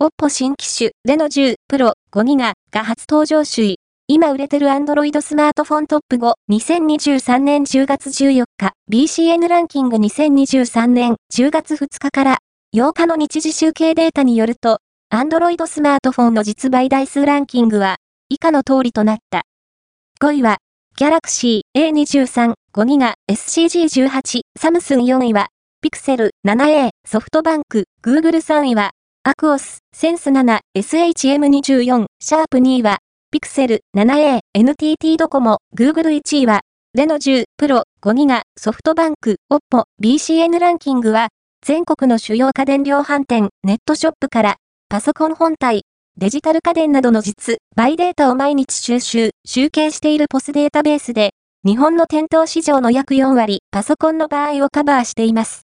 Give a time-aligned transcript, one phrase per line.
[0.00, 3.78] OPPO 新機種、レノ10 Pro 5ギガが初登場首位。
[4.06, 12.38] 今売れてる Android スマートフォントップ5、2023年10月14日、BCN ランキング2023年10月2日から
[12.76, 14.78] 8日の日時集計データによると、
[15.12, 17.96] Android スマートフォンの実売台数ランキングは
[18.28, 19.42] 以下の通りとなった。
[20.20, 20.58] 5位は、
[20.96, 25.48] Galaxy A23 5ギガ SCG18 サムスン4位は、
[25.84, 28.92] Pixel 7a ソフトバンク Google 3位は、
[29.28, 32.96] アクオスセンス7 SHM24 シャープ2位は、
[33.30, 36.62] Pixel 7a NTT ドコモ Google 1位は、
[36.94, 41.28] レノ10 Pro 5ギガソフトバンク OPPO BCN ランキングは、
[41.62, 44.56] 全国の主要家電量販店ネットショップから、
[44.88, 45.82] パソコン本体、
[46.16, 51.32] デジタル家電などの実、売データを毎日収集、集計しているポスデータベースで、
[51.66, 55.56] 日本の店頭市場の約4割、パソコンの場合をカバーしています。